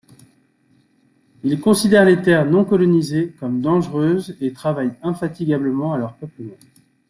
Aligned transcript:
Il 1.43 1.59
considère 1.59 2.05
les 2.05 2.23
terres 2.23 2.47
non 2.49 2.65
colonisées 2.65 3.35
comme 3.39 3.61
dangereuses 3.61 4.35
et 4.41 4.51
travaille 4.51 4.95
infatigablement 5.03 5.93
à 5.93 5.99
leur 5.99 6.15
peuplement. 6.15 6.57